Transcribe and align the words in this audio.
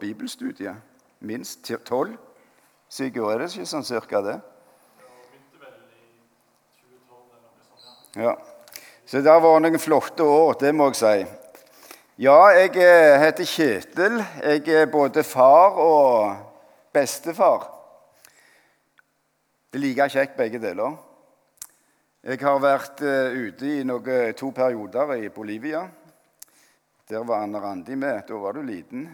bibelstudie. 0.00 0.74
Minst 1.20 1.66
tolv. 1.84 2.16
Sigurd, 2.88 3.32
er 3.34 3.42
det 3.42 3.50
ikke 3.50 3.66
sånn 3.66 3.86
cirka 3.86 4.20
det? 4.22 4.36
Ja. 8.16 8.36
Så 9.06 9.20
det 9.22 9.30
har 9.30 9.42
vært 9.42 9.64
noen 9.66 9.82
flotte 9.82 10.24
år, 10.24 10.54
det 10.60 10.72
må 10.74 10.88
jeg 10.90 11.00
si. 11.00 11.16
Ja, 12.22 12.38
jeg 12.56 12.72
eh, 12.80 13.18
heter 13.20 13.44
Kjetil. 13.44 14.22
Jeg 14.40 14.62
er 14.72 14.86
både 14.88 15.20
far 15.26 15.76
og 15.82 16.38
bestefar. 16.96 17.66
Det 19.68 19.76
er 19.76 19.84
like 19.84 20.08
kjekt, 20.08 20.38
begge 20.38 20.62
deler. 20.62 20.96
Jeg 22.26 22.40
har 22.40 22.56
vært 22.58 23.02
uh, 23.04 23.36
ute 23.36 23.68
i 23.68 23.82
noe, 23.86 24.14
to 24.34 24.48
perioder 24.56 25.12
i 25.20 25.28
Bolivia. 25.30 25.84
Der 27.06 27.22
var 27.28 27.44
Anne 27.44 27.60
Randi 27.62 27.94
med. 27.94 28.24
Da 28.26 28.40
var 28.40 28.56
du 28.56 28.64
liten. 28.66 29.04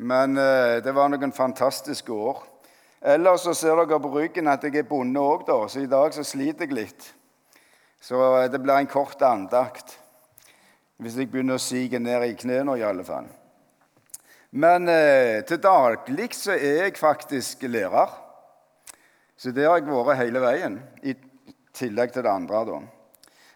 Men 0.00 0.36
uh, 0.38 0.80
det 0.80 0.94
var 0.96 1.10
noen 1.12 1.32
fantastiske 1.32 2.12
år. 2.12 2.38
Ellers 3.12 3.44
så 3.44 3.52
ser 3.56 3.76
dere 3.76 4.00
på 4.00 4.12
ryggen 4.14 4.48
at 4.48 4.64
jeg 4.64 4.80
er 4.80 4.88
bonde 4.88 5.20
òg, 5.20 5.44
så 5.68 5.82
i 5.82 5.90
dag 5.90 6.14
så 6.16 6.24
sliter 6.24 6.64
jeg 6.64 6.76
litt. 6.76 7.10
Så 8.00 8.16
uh, 8.16 8.46
det 8.48 8.62
blir 8.64 8.80
en 8.80 8.88
kort 8.88 9.20
andakt. 9.28 9.98
Hvis 11.00 11.16
jeg 11.20 11.28
begynner 11.32 11.60
å 11.60 11.62
sige 11.62 12.00
ned 12.00 12.24
i 12.26 12.36
knærne, 12.36 12.78
i 12.80 12.84
alle 12.84 13.04
fall. 13.04 13.28
Men 14.50 14.90
til 15.46 15.60
daglig 15.62 16.32
så 16.34 16.56
er 16.56 16.82
jeg 16.82 16.96
faktisk 16.98 17.62
lærer. 17.70 18.10
Så 19.38 19.52
det 19.54 19.64
har 19.64 19.78
jeg 19.78 19.86
vært 19.88 20.18
hele 20.18 20.42
veien. 20.42 20.80
i 21.06 21.14
tillegg 21.72 22.12
til 22.12 22.26
det 22.26 22.32
andre. 22.32 22.64
Da. 22.68 22.80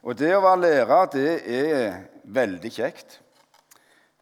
Og 0.05 0.17
det 0.17 0.31
å 0.37 0.43
være 0.45 0.63
lærer, 0.63 1.11
det 1.13 1.35
er 1.59 1.99
veldig 2.25 2.73
kjekt. 2.73 3.19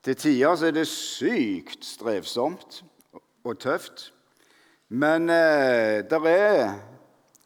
Til 0.02 0.16
tider 0.18 0.64
er 0.66 0.74
det 0.74 0.88
sykt 0.90 1.84
strevsomt 1.86 2.82
og 3.44 3.58
tøft. 3.62 4.10
Men 4.88 5.30
eh, 5.30 6.02
det 6.04 6.20
er 6.26 6.74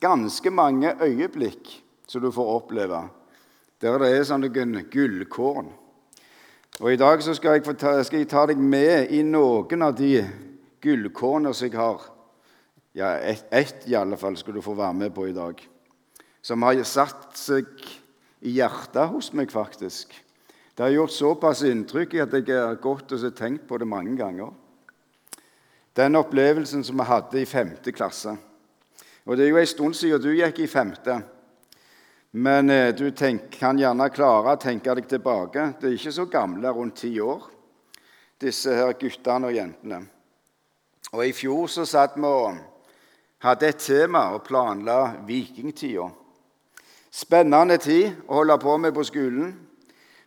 ganske 0.01 0.51
mange 0.51 0.95
øyeblikk 1.03 1.69
som 2.09 2.23
du 2.23 2.31
får 2.33 2.55
oppleve 2.61 3.05
der 3.81 3.99
det 4.01 4.09
er 4.09 4.25
sånne 4.25 4.49
gullkorn. 4.89 5.69
Og 6.81 6.93
I 6.93 6.97
dag 6.97 7.21
skal 7.23 7.59
jeg, 7.59 7.77
ta, 7.77 7.93
skal, 8.05 8.23
jeg 8.23 8.29
ta, 8.29 8.47
deg 8.49 8.61
med 8.61 9.13
i 9.13 9.21
noen 9.25 9.85
av 9.85 9.93
de 9.97 10.25
gullkornene 10.81 11.53
som 11.53 11.69
jeg 11.69 11.77
har. 11.77 12.07
Ja, 12.97 13.13
ett 13.21 13.45
et, 13.53 13.85
i 13.85 13.97
alle 13.97 14.17
fall 14.17 14.37
skal 14.41 14.57
du 14.57 14.65
få 14.65 14.73
være 14.77 14.97
med 14.97 15.13
på 15.13 15.29
i 15.29 15.37
dag 15.37 15.61
som 16.47 16.63
har 16.63 16.79
satt 16.87 17.35
seg 17.39 17.67
i 18.47 18.55
hjertet 18.61 19.11
hos 19.11 19.33
meg, 19.35 19.51
faktisk. 19.51 20.13
Det 20.77 20.83
har 20.83 20.91
gjort 20.91 21.11
såpass 21.11 21.63
inntrykk 21.65 22.19
at 22.21 22.35
jeg 22.37 22.53
har 22.53 22.75
gått 22.77 23.13
og 23.17 23.23
tenkt 23.33 23.63
på 23.65 23.79
det 23.81 23.87
mange 23.89 24.13
ganger. 24.19 24.51
Den 25.97 26.19
opplevelsen 26.21 26.83
som 26.85 27.01
vi 27.01 27.07
hadde 27.09 27.41
i 27.41 27.49
femte 27.49 27.93
klasse. 27.97 28.35
Og 29.25 29.37
Det 29.37 29.47
er 29.47 29.49
jo 29.49 29.57
en 29.57 29.67
stund 29.67 29.97
siden 29.97 30.21
du 30.21 30.35
gikk 30.37 30.59
i 30.61 30.67
femte. 30.69 31.17
Men 32.31 32.71
eh, 32.71 32.93
du 32.95 33.11
tenk, 33.11 33.49
kan 33.57 33.79
gjerne 33.79 34.11
klare 34.13 34.53
å 34.53 34.61
tenke 34.61 34.93
deg 34.95 35.09
tilbake. 35.09 35.73
Det 35.81 35.89
er 35.89 35.97
ikke 35.97 36.13
så 36.13 36.27
gamle, 36.29 36.69
rundt 36.69 37.01
ti 37.01 37.15
år, 37.21 37.47
disse 38.39 38.75
her 38.77 38.93
guttene 39.01 39.49
og 39.49 39.57
jentene. 39.57 40.03
Og 41.15 41.25
I 41.25 41.33
fjor 41.33 41.71
så 41.73 41.87
satt 41.89 42.21
vi 42.21 42.29
og 42.29 42.59
hadde 43.41 43.71
et 43.73 43.81
tema 43.81 44.27
og 44.37 44.45
planla 44.45 45.25
vikingtida. 45.25 46.11
Spennende 47.09 47.81
tid 47.81 48.29
å 48.29 48.43
holde 48.43 48.59
på 48.61 48.77
med 48.77 48.93
på 48.93 49.07
skolen. 49.09 49.57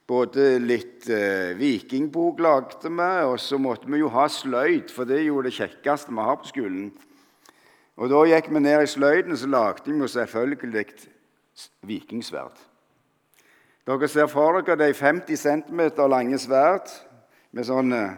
Både 0.10 0.56
litt 0.58 1.06
eh, 1.14 1.52
vikingbok 1.54 2.40
lagde 2.42 2.90
vi, 2.90 3.10
og 3.30 3.36
så 3.38 3.60
måtte 3.62 3.86
vi 3.92 4.00
jo 4.02 4.08
ha 4.10 4.24
sløyd, 4.26 4.90
for 4.90 5.06
det 5.06 5.20
er 5.20 5.28
jo 5.28 5.44
det 5.46 5.54
kjekkeste 5.54 6.10
vi 6.10 6.24
har 6.26 6.40
på 6.42 6.50
skolen. 6.50 6.88
Og 8.00 8.10
Da 8.10 8.24
gikk 8.26 8.48
vi 8.50 8.62
ned 8.64 8.82
i 8.82 8.90
sløyden, 8.90 9.38
så 9.38 9.46
lagde 9.46 9.94
vi 9.94 10.08
selvfølgelig 10.08 10.86
vikingsverd. 11.86 12.58
Dere 13.86 14.08
ser 14.10 14.32
for 14.32 14.61
dere 14.61 14.88
de 14.88 14.94
50 14.94 15.38
cm 15.38 15.82
lange 16.10 16.39
sverd 16.42 16.89
med 17.52 17.67
sånn 17.67 17.94
eh, 17.94 18.17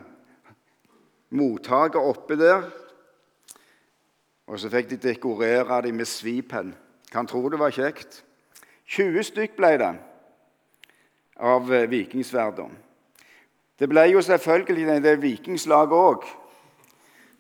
mottaker 1.36 2.00
oppe 2.00 2.38
der. 2.40 2.70
Og 4.48 4.60
så 4.60 4.72
fikk 4.72 4.94
de 4.94 5.02
dekorere 5.10 5.82
dem 5.84 6.00
med 6.00 6.08
svipenn. 6.08 6.72
Kan 7.12 7.28
tro 7.28 7.44
det 7.52 7.60
var 7.60 7.76
kjekt. 7.76 8.24
20 8.88 9.28
stykk 9.28 9.60
ble 9.60 9.74
det 9.82 9.92
av 11.42 11.74
eh, 11.74 11.90
vikingsverdene. 11.90 12.78
Det 13.82 13.90
ble 13.90 14.04
jo 14.12 14.22
selvfølgelig 14.22 14.90
en 14.94 15.04
del 15.04 15.18
vikingslaget 15.22 15.98
òg. 15.98 16.26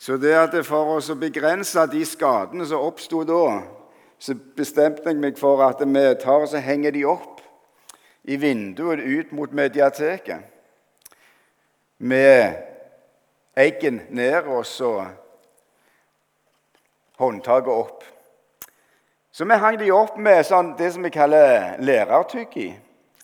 Så 0.01 0.17
det 0.17 0.34
at 0.34 0.56
det 0.56 0.63
for 0.66 0.95
å 0.97 1.16
begrense 1.22 1.84
de 1.91 2.01
skadene 2.09 2.66
som 2.66 2.81
oppsto 2.81 3.22
da, 3.29 3.62
så 4.17 4.34
bestemte 4.57 5.06
jeg 5.06 5.22
meg 5.22 5.38
for 5.38 5.62
at 5.62 5.84
vi 5.85 6.06
tar 6.22 6.47
og 6.47 6.57
henger 6.57 6.97
de 6.97 7.06
opp 7.06 7.44
i 8.25 8.39
vinduet 8.41 9.01
ut 9.06 9.31
mot 9.38 9.53
mediateket. 9.53 10.41
Med 12.01 12.57
eggen 13.53 14.01
ned 14.09 14.50
og 14.50 14.66
så 14.66 15.06
håndtaket 17.22 17.73
opp. 17.73 18.03
Så 19.31 19.45
vi 19.45 19.57
hang 19.62 19.78
de 19.78 19.91
opp 19.94 20.18
med 20.18 20.41
sånn, 20.45 20.73
det 20.78 20.89
som 20.95 21.06
vi 21.06 21.13
kaller 21.13 21.78
lærertygg 21.79 22.57
i. 22.57 22.72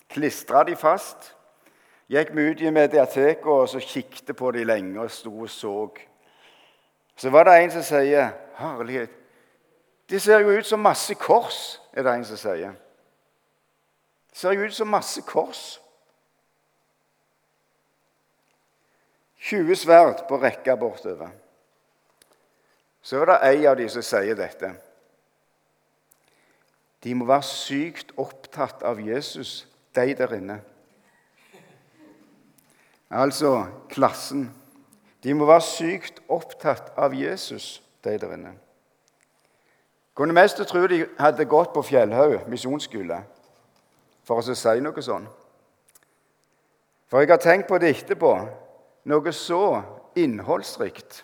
Klistra 0.08 0.64
de 0.64 0.76
fast. 0.76 1.34
Gikk 2.08 2.30
vi 2.36 2.46
ut 2.50 2.60
i 2.60 2.70
mediateket 2.72 3.46
og 3.46 3.68
så 3.68 3.80
kikket 3.84 4.36
på 4.36 4.50
de 4.56 4.64
lenge 4.64 5.00
og 5.00 5.10
sto 5.12 5.32
og 5.44 5.50
så. 5.52 5.88
Så 7.16 7.30
var 7.30 7.44
det 7.44 7.58
en 7.62 7.70
som 7.70 7.82
sier 7.82 8.30
'Herlighet, 8.58 9.10
de 10.10 10.20
ser 10.20 10.38
jo 10.38 10.58
ut 10.58 10.66
som 10.66 10.80
masse 10.80 11.14
kors', 11.14 11.80
er 11.92 12.02
det 12.02 12.14
en 12.14 12.24
som 12.24 12.36
sier. 12.36 12.72
De 14.30 14.38
ser 14.38 14.52
jo 14.52 14.64
ut 14.64 14.74
som 14.74 14.88
masse 14.88 15.22
kors. 15.22 15.80
20 19.36 19.76
sverd 19.76 20.28
på 20.28 20.36
rekka 20.42 20.76
bortover. 20.76 21.28
Så 23.02 23.20
er 23.20 23.24
det 23.24 23.38
ei 23.42 23.66
av 23.66 23.76
de 23.76 23.88
som 23.88 24.02
sier 24.02 24.34
dette. 24.34 24.72
De 27.04 27.14
må 27.14 27.24
være 27.28 27.46
sykt 27.46 28.12
opptatt 28.18 28.82
av 28.82 29.00
Jesus, 29.00 29.68
de 29.98 30.14
der 30.18 30.34
inne. 30.38 30.60
Altså 33.10 33.66
klassen. 33.90 34.48
De 35.24 35.34
må 35.34 35.48
være 35.48 35.64
sykt 35.66 36.22
opptatt 36.28 36.92
av 36.96 37.14
Jesus, 37.16 37.82
de 38.04 38.14
der 38.18 38.34
inne. 38.36 38.54
Kunne 40.14 40.34
mest 40.34 40.58
tro 40.66 40.86
de 40.90 41.04
hadde 41.18 41.46
gått 41.46 41.72
på 41.74 41.82
Fjellhaug 41.86 42.48
misjonsskole 42.50 43.20
for 44.26 44.42
å 44.42 44.54
si 44.54 44.80
noe 44.82 45.02
sånn. 45.02 45.28
For 47.08 47.22
jeg 47.22 47.30
har 47.30 47.40
tenkt 47.42 47.68
på 47.70 47.78
det 47.80 47.94
etterpå. 47.94 48.32
Noe 49.08 49.32
så 49.32 49.62
innholdsrikt, 50.18 51.22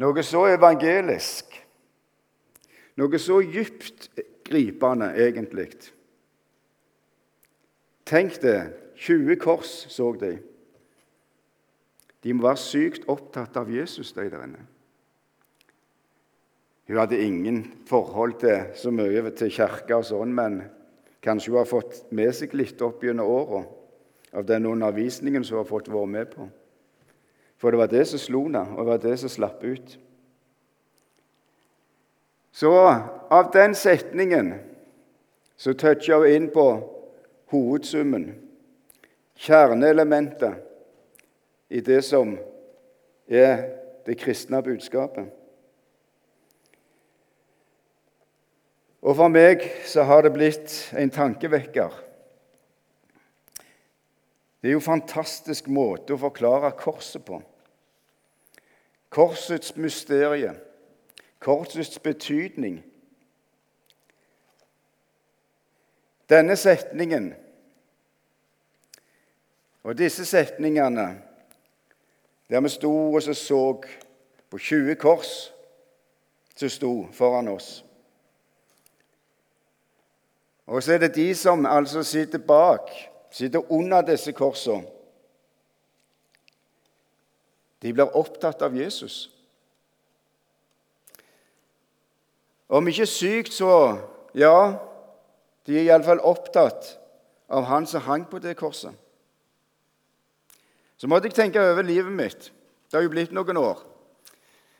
noe 0.00 0.22
så 0.24 0.46
evangelisk, 0.48 1.58
noe 2.96 3.20
så 3.20 3.42
djupt 3.42 4.08
gripende, 4.48 5.10
egentlig. 5.18 5.90
Tenk 8.08 8.40
det. 8.42 8.72
20 8.98 9.36
kors 9.38 9.70
så 9.92 10.10
de. 10.18 10.38
De 12.24 12.34
må 12.34 12.48
være 12.48 12.58
sykt 12.58 13.04
opptatt 13.06 13.56
av 13.60 13.70
Jesus, 13.70 14.10
de 14.16 14.24
der 14.26 14.42
inne. 14.42 14.64
Hun 16.88 16.98
hadde 16.98 17.20
ingen 17.20 17.60
forhold 17.86 18.38
til 18.40 18.72
så 18.80 18.90
mye 18.90 19.22
til 19.36 19.52
kirka 19.52 20.00
og 20.00 20.08
sånn, 20.08 20.32
men 20.34 20.62
kanskje 21.22 21.52
hun 21.52 21.60
har 21.60 21.68
fått 21.68 22.00
med 22.10 22.32
seg 22.34 22.56
litt 22.56 22.80
opp 22.82 23.04
gjennom 23.04 23.28
åra 23.28 23.62
av 24.32 24.48
den 24.48 24.66
undervisningen 24.66 25.44
som 25.44 25.58
hun 25.58 25.62
har 25.62 25.70
fått 25.70 25.92
være 25.92 26.10
med 26.16 26.32
på. 26.32 26.48
For 27.60 27.70
det 27.70 27.82
var 27.82 27.92
det 27.92 28.04
som 28.08 28.22
slo 28.22 28.44
henne, 28.48 28.64
og 28.72 28.82
det 28.82 28.92
var 28.94 29.04
det 29.04 29.16
som 29.20 29.30
slapp 29.30 29.62
ut. 29.62 29.98
Så 32.56 32.72
av 32.74 33.50
den 33.54 33.76
setningen 33.78 34.54
så 35.58 35.74
toucher 35.76 36.24
hun 36.24 36.32
inn 36.32 36.48
på 36.54 36.70
hovedsummen, 37.52 38.30
kjerneelementet 39.38 40.58
i 41.68 41.80
det 41.84 42.00
som 42.06 42.36
er 43.28 43.64
det 44.06 44.18
kristne 44.20 44.62
budskapet. 44.64 45.28
Og 49.04 49.14
for 49.16 49.30
meg 49.30 49.62
så 49.86 50.04
har 50.08 50.24
det 50.26 50.34
blitt 50.34 50.74
en 50.98 51.12
tankevekker. 51.14 51.92
Det 54.58 54.70
er 54.70 54.74
jo 54.74 54.80
en 54.82 54.90
fantastisk 54.90 55.68
måte 55.70 56.16
å 56.16 56.20
forklare 56.20 56.74
korset 56.76 57.22
på. 57.24 57.38
Korsets 59.14 59.76
mysterium 59.78 60.58
korsets 61.38 61.98
betydning. 62.02 62.82
Denne 66.28 66.56
setningen 66.56 67.32
og 69.82 69.96
disse 69.98 70.26
setningene 70.28 71.06
der 72.48 72.60
vi 72.60 72.68
sto 72.68 72.92
og 73.14 73.22
så, 73.22 73.34
så 73.34 73.60
på 74.50 74.58
20 74.58 74.94
kors 75.00 75.52
som 76.56 76.68
sto 76.68 76.92
foran 77.12 77.48
oss. 77.48 77.84
Og 80.66 80.82
så 80.82 80.92
er 80.92 80.98
det 80.98 81.14
de 81.14 81.34
som 81.34 81.66
altså 81.66 82.02
sitter 82.02 82.38
bak, 82.38 82.90
sitter 83.30 83.72
under 83.72 84.02
disse 84.02 84.32
korsene. 84.32 84.84
De 87.82 87.92
blir 87.92 88.16
opptatt 88.16 88.62
av 88.62 88.74
Jesus. 88.76 89.30
Om 92.68 92.88
ikke 92.90 93.06
sykt, 93.06 93.52
så 93.54 93.70
ja, 94.34 94.87
de 95.68 95.76
er 95.76 95.84
iallfall 95.84 96.22
opptatt 96.24 96.94
av 97.52 97.66
han 97.68 97.86
som 97.86 98.00
hang 98.06 98.24
på 98.30 98.40
det 98.40 98.54
korset. 98.56 98.94
Så 100.96 101.06
måtte 101.06 101.28
jeg 101.28 101.36
tenke 101.36 101.60
over 101.60 101.84
livet 101.84 102.12
mitt. 102.12 102.48
Det 102.88 102.96
har 102.96 103.04
jo 103.04 103.12
blitt 103.12 103.34
noen 103.36 103.60
år. 103.60 103.82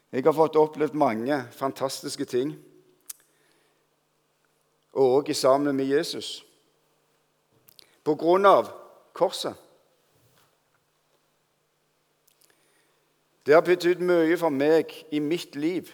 Jeg 0.09 0.25
har 0.25 0.33
fått 0.33 0.57
opplevd 0.57 0.97
mange 0.97 1.37
fantastiske 1.53 2.25
ting, 2.25 2.55
og 4.97 5.19
òg 5.19 5.35
sammen 5.37 5.77
med 5.77 5.93
Jesus. 5.93 6.39
På 8.03 8.17
grunn 8.17 8.49
av 8.49 8.71
korset. 9.13 9.53
Det 13.45 13.55
har 13.55 13.65
betydd 13.65 14.01
mye 14.01 14.41
for 14.41 14.53
meg 14.53 14.95
i 15.13 15.21
mitt 15.21 15.55
liv. 15.57 15.93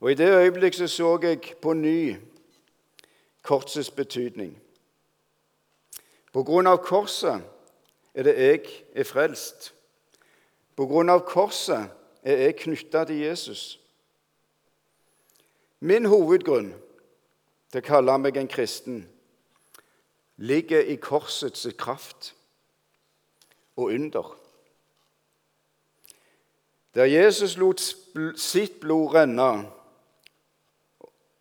Og 0.00 0.10
I 0.10 0.16
det 0.16 0.32
øyeblikk 0.32 0.74
så, 0.74 0.88
så 0.88 1.12
jeg 1.22 1.54
på 1.60 1.76
ny 1.76 2.16
korsets 3.46 3.90
betydning. 3.90 4.56
På 6.32 6.42
grunn 6.44 6.66
av 6.66 6.82
korset 6.84 7.44
er 8.14 8.26
det 8.26 8.34
jeg 8.36 8.64
er 8.92 9.06
frelst. 9.08 9.70
På 10.76 10.88
grunn 10.90 11.08
av 11.12 11.22
korset 11.28 11.92
er 12.26 12.42
jeg 12.42 12.58
knytta 12.64 13.04
til 13.08 13.22
Jesus. 13.22 13.78
Min 15.80 16.08
hovedgrunn 16.10 16.72
til 17.70 17.82
å 17.82 17.86
kalle 17.86 18.16
meg 18.18 18.36
en 18.40 18.50
kristen 18.50 19.04
ligger 20.36 20.84
i 20.84 20.98
korsets 21.00 21.66
kraft 21.78 22.34
og 23.76 23.94
under. 23.94 24.34
Der 26.96 27.04
Jesus 27.04 27.56
lot 27.56 27.80
sitt 28.40 28.80
blod 28.80 29.14
renne 29.14 29.50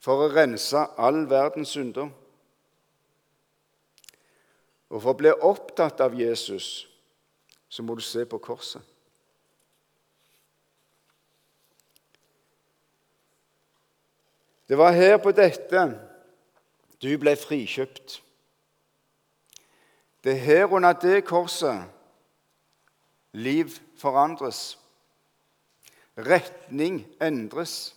for 0.06 0.22
å 0.22 0.30
rense 0.30 0.84
all 1.02 1.24
verdens 1.26 1.72
synder. 1.74 2.12
Og 4.94 5.00
for 5.02 5.16
å 5.16 5.18
bli 5.18 5.32
opptatt 5.34 6.04
av 6.06 6.14
Jesus, 6.14 6.86
så 7.68 7.82
må 7.82 7.96
du 7.98 8.04
se 8.06 8.22
på 8.30 8.38
korset. 8.38 8.84
Det 14.70 14.78
var 14.78 14.94
her 14.94 15.18
på 15.22 15.34
dette 15.34 15.82
du 17.02 17.12
ble 17.22 17.36
frikjøpt. 17.38 18.20
Det 20.26 20.38
er 20.38 20.46
her 20.46 20.74
under 20.74 20.94
det 20.98 21.26
korset 21.26 21.86
liv 23.34 23.74
forandres. 23.98 24.78
Retning 26.18 27.04
endres. 27.22 27.95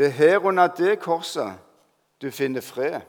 Det 0.00 0.06
er 0.06 0.10
her 0.10 0.38
under 0.38 0.66
det 0.66 0.98
korset 0.98 1.58
du 2.22 2.30
finner 2.30 2.60
fred 2.60 3.00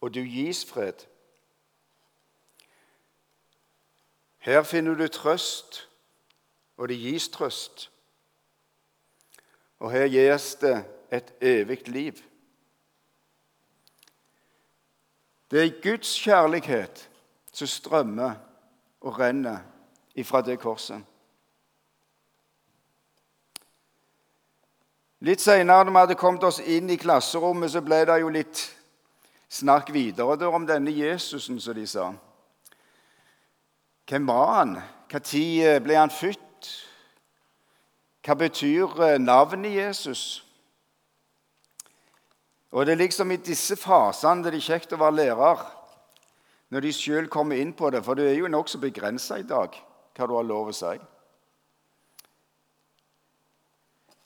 og 0.00 0.14
du 0.14 0.20
gis 0.20 0.64
fred. 0.64 1.06
Her 4.38 4.62
finner 4.62 4.94
du 4.94 5.06
trøst, 5.08 5.88
og 6.76 6.88
det 6.88 6.98
gis 6.98 7.28
trøst. 7.28 7.90
Og 9.78 9.92
her 9.92 10.06
gis 10.06 10.54
det 10.54 10.84
et 11.12 11.32
evig 11.40 11.88
liv. 11.88 12.12
Det 15.50 15.64
er 15.64 15.82
Guds 15.82 16.20
kjærlighet 16.20 17.10
som 17.52 17.66
strømmer 17.66 18.34
og 19.00 19.18
renner 19.18 19.58
ifra 20.14 20.42
det 20.42 20.58
korset. 20.58 21.04
Litt 25.22 25.40
seinere, 25.40 25.84
når 25.84 25.92
vi 25.92 26.00
hadde 26.00 26.18
kommet 26.18 26.44
oss 26.48 26.58
inn 26.58 26.90
i 26.90 26.98
klasserommet, 26.98 27.70
så 27.70 27.82
ble 27.84 28.00
det 28.08 28.20
jo 28.24 28.30
litt 28.32 28.62
Snakk 29.52 29.90
videre 29.92 30.48
om 30.48 30.64
denne 30.64 30.90
Jesusen, 30.96 31.58
som 31.60 31.74
de 31.76 31.82
sa. 31.86 32.06
Hvem 34.08 34.26
var 34.26 34.54
han? 34.54 34.72
Når 35.12 35.82
ble 35.84 35.98
han 35.98 36.10
født? 36.10 36.70
Hva 38.24 38.36
betyr 38.40 38.96
eh, 39.04 39.18
navnet 39.20 39.76
Jesus? 39.76 40.42
Og 42.72 42.86
Det 42.86 42.92
er 42.92 43.02
liksom 43.04 43.30
i 43.30 43.36
disse 43.36 43.76
fasene 43.76 44.46
det 44.46 44.54
er 44.56 44.64
kjekt 44.64 44.94
å 44.96 45.00
være 45.02 45.18
lærer, 45.18 45.66
når 46.72 46.80
de 46.80 46.92
sjøl 46.96 47.28
kommer 47.28 47.60
inn 47.60 47.74
på 47.76 47.90
det. 47.92 48.00
For 48.06 48.16
det 48.16 48.30
er 48.30 48.38
jo 48.40 48.48
nokså 48.48 48.80
begrensa 48.80 49.36
i 49.36 49.44
dag 49.44 49.76
hva 50.16 50.26
du 50.26 50.34
har 50.38 50.48
lov 50.48 50.72
å 50.72 50.76
si. 50.76 50.96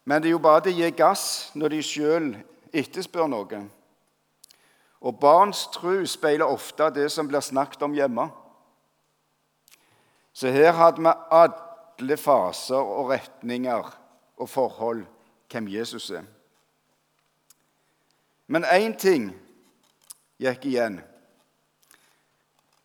Men 0.06 0.22
det 0.22 0.28
er 0.28 0.36
jo 0.36 0.42
bare 0.42 0.62
det 0.62 0.74
å 0.76 0.78
gi 0.78 0.90
gass 0.94 1.24
når 1.58 1.74
de 1.74 1.82
sjøl 1.82 2.28
etterspør 2.70 3.26
noe. 3.26 3.62
Og 5.02 5.18
barns 5.18 5.64
tro 5.74 5.98
speiler 6.06 6.46
ofte 6.46 6.86
det 6.94 7.08
som 7.12 7.26
blir 7.26 7.42
snakket 7.42 7.82
om 7.82 7.94
hjemme. 7.94 8.28
Så 10.36 10.52
her 10.54 10.76
hadde 10.78 11.02
vi 11.02 11.14
alle 11.40 12.18
faser 12.20 12.78
og 12.78 13.10
retninger 13.10 13.90
og 14.36 14.48
forhold 14.48 15.02
hvem 15.50 15.68
Jesus 15.74 16.10
er. 16.14 16.22
Men 18.46 18.68
én 18.70 18.94
ting 18.94 19.32
gikk 20.38 20.68
igjen. 20.70 21.00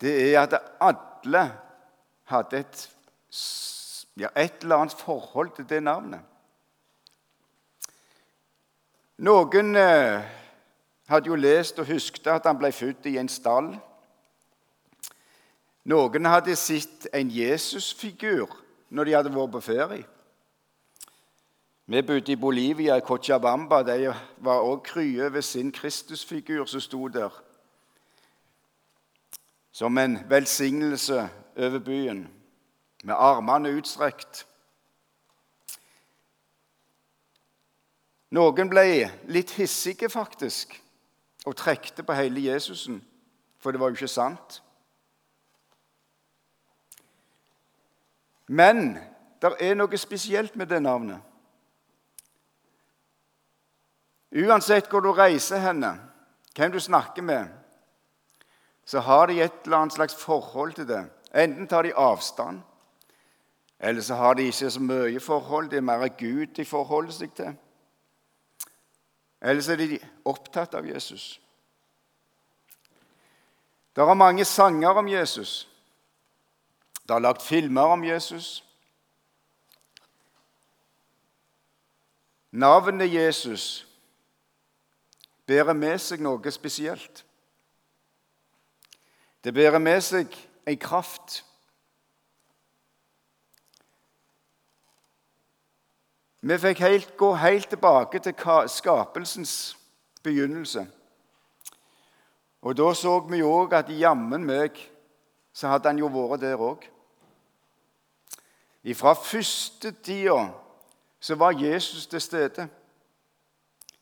Det 0.02 0.16
er 0.32 0.40
at 0.42 0.58
alle 0.82 1.44
hadde 2.32 2.64
et, 2.64 2.82
ja, 4.18 4.32
et 4.34 4.64
eller 4.64 4.82
annet 4.82 4.98
forhold 4.98 5.54
til 5.54 5.68
det 5.70 5.82
navnet. 5.86 6.31
Noen 9.22 9.76
eh, 9.76 10.24
hadde 11.06 11.30
jo 11.30 11.36
lest 11.38 11.78
og 11.78 11.86
husket 11.86 12.26
at 12.26 12.46
han 12.48 12.58
ble 12.58 12.72
født 12.74 13.06
i 13.06 13.18
en 13.20 13.28
stall. 13.30 13.68
Noen 15.86 16.26
hadde 16.26 16.56
sett 16.58 17.06
en 17.14 17.30
Jesusfigur 17.30 18.50
når 18.90 19.04
de 19.04 19.14
hadde 19.14 19.34
vært 19.34 19.54
på 19.54 19.62
ferie. 19.62 20.08
Vi 21.86 22.02
bodde 22.02 22.32
i 22.32 22.36
Bolivia, 22.36 22.96
i 22.98 23.06
Cochabamba. 23.06 23.84
De 23.86 24.10
var 24.42 24.66
òg 24.66 24.82
krye 24.90 25.30
ved 25.32 25.42
sin 25.46 25.70
Kristusfigur 25.72 26.66
som 26.66 26.82
sto 26.82 27.06
der. 27.08 27.30
Som 29.72 29.98
en 29.98 30.18
velsignelse 30.30 31.28
over 31.56 31.78
byen, 31.78 32.26
med 33.04 33.14
armene 33.14 33.70
utstrekt. 33.78 34.46
Noen 38.32 38.70
ble 38.72 39.10
litt 39.28 39.50
hissige, 39.58 40.08
faktisk 40.08 40.78
og 41.44 41.56
trekte 41.58 42.04
på 42.06 42.14
hele 42.16 42.44
Jesusen, 42.46 43.00
for 43.58 43.72
det 43.74 43.80
var 43.80 43.90
jo 43.90 43.98
ikke 43.98 44.08
sant. 44.08 44.60
Men 48.46 48.94
det 49.42 49.52
er 49.60 49.74
noe 49.76 49.98
spesielt 49.98 50.56
med 50.56 50.70
det 50.70 50.80
navnet. 50.82 51.20
Uansett 54.32 54.88
hvor 54.88 55.04
du 55.04 55.10
reiser 55.12 55.60
henne, 55.60 55.92
hvem 56.56 56.72
du 56.72 56.78
snakker 56.80 57.22
med, 57.22 57.50
så 58.84 59.00
har 59.00 59.26
de 59.26 59.42
et 59.42 59.64
eller 59.64 59.76
annet 59.76 59.96
slags 59.98 60.14
forhold 60.14 60.72
til 60.78 60.88
det. 60.88 61.02
Enten 61.34 61.68
tar 61.68 61.82
de 61.82 61.92
avstand, 61.96 62.62
eller 63.80 64.02
så 64.02 64.14
har 64.14 64.34
de 64.34 64.46
ikke 64.48 64.70
så 64.70 64.80
mye 64.80 65.20
forhold. 65.20 65.68
Det 65.70 65.76
er 65.76 65.86
mer 65.86 66.08
Gud 66.08 66.46
de 66.56 66.64
forholder 66.64 67.12
seg 67.12 67.34
til. 67.36 67.52
Ellers 69.42 69.68
er 69.68 69.76
de 69.76 69.98
opptatt 70.24 70.74
av 70.78 70.86
Jesus. 70.86 71.40
Det 73.92 74.02
er 74.02 74.14
mange 74.14 74.44
sanger 74.44 74.98
om 75.02 75.08
Jesus. 75.08 75.68
Det 77.02 77.14
er 77.14 77.24
lagt 77.24 77.42
filmer 77.42 77.82
om 77.96 78.04
Jesus. 78.04 78.64
Navnet 82.52 83.12
Jesus 83.12 83.86
bærer 85.46 85.74
med 85.74 85.98
seg 85.98 86.22
noe 86.22 86.50
spesielt. 86.54 87.24
Det 89.44 89.54
bærer 89.54 89.82
med 89.82 90.00
seg 90.04 90.36
en 90.68 90.78
kraft. 90.78 91.42
Vi 96.42 96.58
fikk 96.58 96.78
helt, 96.78 97.16
gå 97.16 97.34
helt 97.34 97.68
tilbake 97.68 98.18
til 98.18 98.34
skapelsens 98.66 99.78
begynnelse. 100.22 100.86
Og 102.62 102.76
da 102.76 102.94
så 102.94 103.18
vi 103.30 103.42
òg 103.42 103.74
at 103.78 103.90
jammen 103.90 104.42
meg 104.46 104.78
så 105.54 105.68
hadde 105.70 105.92
han 105.92 106.00
jo 106.02 106.10
vært 106.10 106.42
der 106.42 106.58
òg. 106.58 106.82
Fra 108.98 109.12
første 109.14 109.92
tida 110.02 110.48
så 111.20 111.38
var 111.38 111.54
Jesus 111.54 112.06
til 112.06 112.20
stede. 112.20 112.66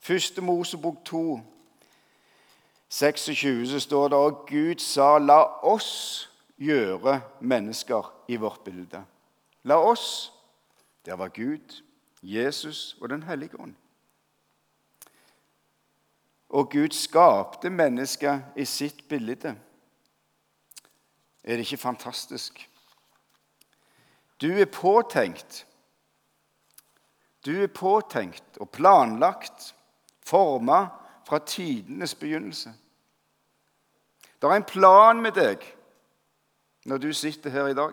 Første 0.01 0.41
Mosebok 0.41 1.05
2, 1.05 1.41
26, 2.89 3.67
så 3.69 3.81
står 3.81 4.09
det 4.09 4.25
at 4.27 4.47
Gud 4.49 4.81
sa 4.81 5.19
'La 5.19 5.43
oss 5.63 6.31
gjøre 6.59 7.21
mennesker 7.41 8.13
i 8.29 8.37
vårt 8.37 8.65
bilde'. 8.65 9.05
La 9.63 9.77
oss. 9.77 10.33
Der 11.07 11.15
var 11.15 11.29
Gud, 11.29 11.83
Jesus 12.23 12.97
og 13.01 13.09
Den 13.09 13.23
hellige 13.23 13.61
ånd. 13.61 13.75
Og 16.49 16.71
Gud 16.71 16.91
skapte 16.91 17.71
mennesket 17.71 18.43
i 18.57 18.65
sitt 18.65 19.09
bilde. 19.09 19.57
Er 21.45 21.57
det 21.57 21.59
ikke 21.59 21.77
fantastisk? 21.77 22.71
Du 24.41 24.53
er 24.53 24.65
påtenkt. 24.65 25.67
Du 27.47 27.63
er 27.63 27.67
påtenkt 27.67 28.59
og 28.61 28.71
planlagt, 28.71 29.75
forma 30.27 30.87
fra 31.27 31.39
tidenes 31.39 32.15
begynnelse. 32.15 32.73
Det 34.43 34.49
er 34.49 34.57
en 34.57 34.65
plan 34.65 35.23
med 35.23 35.33
deg 35.33 35.65
når 36.85 36.99
du 36.99 37.13
sitter 37.13 37.51
her 37.51 37.67
i 37.67 37.75
dag. 37.75 37.93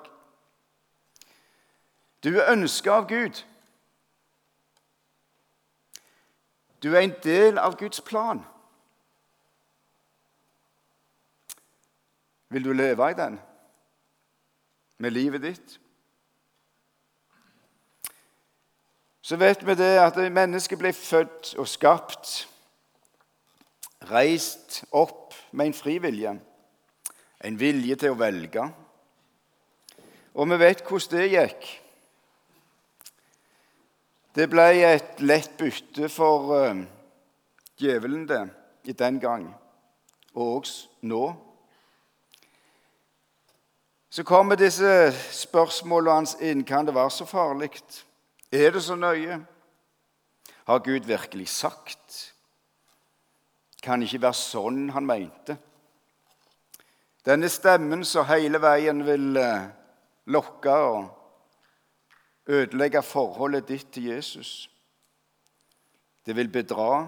Du 2.23 2.29
er 2.37 2.51
ønska 2.51 2.91
av 2.91 3.07
Gud. 3.09 3.43
Du 6.83 6.93
er 6.93 6.99
en 6.99 7.15
del 7.23 7.57
av 7.57 7.77
Guds 7.77 8.01
plan. 8.01 8.43
Vil 12.49 12.63
du 12.63 12.73
leve 12.73 13.11
i 13.11 13.17
den 13.17 13.39
med 14.97 15.11
livet 15.11 15.41
ditt? 15.41 15.79
Så 19.21 19.35
vet 19.35 19.65
vi 19.67 19.75
det 19.75 19.97
at 19.99 20.17
mennesket 20.31 20.79
ble 20.79 20.93
født 20.95 21.55
og 21.59 21.67
skapt, 21.67 22.47
reist 24.07 24.85
opp 24.95 25.35
med 25.51 25.65
en 25.67 25.75
frivilje, 25.75 26.31
en 27.43 27.59
vilje 27.59 27.97
til 27.99 28.13
å 28.13 28.19
velge. 28.21 28.63
Og 30.37 30.47
vi 30.47 30.59
vet 30.61 30.85
hvordan 30.85 31.17
det 31.17 31.27
gikk. 31.33 31.67
Det 34.37 34.45
ble 34.51 34.67
et 34.85 35.21
lett 35.25 35.55
bytte 35.57 36.05
for 36.13 36.51
uh, 36.53 36.83
djevelen 37.81 38.27
det 38.29 38.43
i 38.85 38.93
den 38.93 39.17
gang, 39.17 39.47
og 40.35 40.59
også 40.59 41.07
nå. 41.09 41.21
Så 44.13 44.21
kommer 44.21 44.59
disse 44.61 45.09
spørsmålene 45.33 46.19
hans 46.19 46.35
inn. 46.37 46.61
Kan 46.61 46.85
det 46.85 46.93
være 46.93 47.15
så 47.15 47.25
farlig? 47.25 47.81
Er 48.53 48.77
det 48.77 48.83
så 48.85 48.95
nøye? 48.95 49.39
Har 50.69 50.85
Gud 50.85 51.09
virkelig 51.09 51.49
sagt? 51.49 52.21
Kan 53.81 54.05
ikke 54.05 54.21
være 54.21 54.37
sånn 54.37 54.91
han 54.93 55.09
mente. 55.09 55.57
Denne 57.25 57.49
stemmen 57.49 58.05
som 58.05 58.29
hele 58.29 58.61
veien 58.61 59.01
vil 59.01 59.31
uh, 59.33 59.65
lokke 60.29 60.81
og 60.93 61.16
ødelegge 62.47 63.03
forholdet 63.03 63.67
ditt 63.67 63.91
til 63.91 64.09
Jesus. 64.11 64.69
Det 66.25 66.35
vil 66.35 66.49
bedra. 66.51 67.07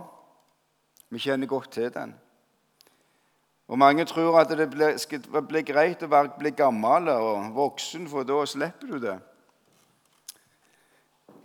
Vi 1.09 1.19
kjenner 1.19 1.47
godt 1.47 1.71
til 1.71 1.93
den. 1.93 2.13
Og 3.67 3.77
Mange 3.77 4.05
tror 4.05 4.39
at 4.39 4.49
det 4.49 4.69
blir 4.73 5.65
greit 5.65 6.03
å 6.03 6.09
bli 6.39 6.51
gammel 6.57 7.11
og 7.13 7.51
voksen, 7.53 8.07
for 8.09 8.25
da 8.25 8.41
slipper 8.49 8.87
du 8.89 8.97
det. 9.03 9.17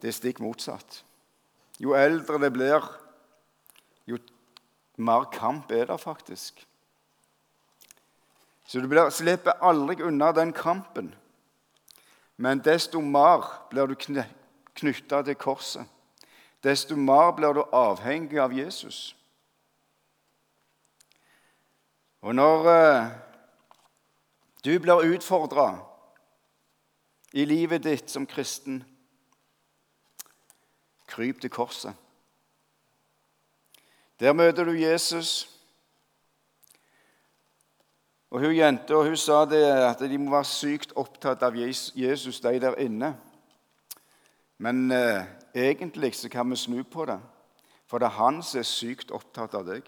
Det 0.00 0.08
er 0.08 0.16
stikk 0.16 0.40
motsatt. 0.40 1.02
Jo 1.80 1.92
eldre 1.98 2.38
det 2.40 2.52
blir, 2.54 2.86
jo 4.08 4.18
mer 4.96 5.26
kamp 5.34 5.72
er 5.72 5.90
det 5.90 6.00
faktisk. 6.00 6.64
Så 8.64 8.80
du 8.80 8.88
blir, 8.88 9.10
slipper 9.12 9.60
aldri 9.60 10.00
unna 10.02 10.32
den 10.32 10.52
kampen. 10.56 11.12
Men 12.36 12.58
desto 12.58 13.00
mer 13.00 13.44
blir 13.70 13.86
du 13.86 13.94
knytta 14.74 15.22
til 15.22 15.34
korset. 15.34 15.86
Desto 16.64 16.96
mer 16.96 17.32
blir 17.36 17.54
du 17.54 17.62
avhengig 17.72 18.40
av 18.40 18.52
Jesus. 18.52 19.16
Og 22.24 22.34
når 22.34 22.68
eh, 22.72 23.10
du 24.64 24.78
blir 24.80 25.12
utfordra 25.14 25.74
i 27.32 27.44
livet 27.44 27.84
ditt 27.84 28.10
som 28.10 28.26
kristen, 28.26 28.80
kryp 31.06 31.40
til 31.40 31.50
korset. 31.50 31.92
Der 34.20 34.32
møter 34.32 34.64
du 34.64 34.72
Jesus. 34.72 35.53
Og 38.34 38.40
hun 38.40 38.56
Jenta 38.56 38.98
hun 38.98 39.14
sa 39.16 39.44
det 39.46 39.62
at 39.62 40.00
de 40.02 40.16
må 40.18 40.32
være 40.32 40.48
sykt 40.50 40.92
opptatt 40.98 41.42
av 41.46 41.54
Jesus, 41.54 42.40
de 42.42 42.58
der 42.58 42.74
inne. 42.82 43.12
Men 44.58 44.90
eh, 44.90 45.22
egentlig 45.54 46.16
så 46.18 46.28
kan 46.28 46.50
vi 46.50 46.58
snu 46.58 46.80
på 46.82 47.06
det, 47.06 47.20
for 47.86 48.02
det 48.02 48.08
er 48.08 48.18
han 48.18 48.42
som 48.42 48.58
er 48.58 48.66
sykt 48.66 49.14
opptatt 49.14 49.54
av 49.54 49.68
deg. 49.68 49.86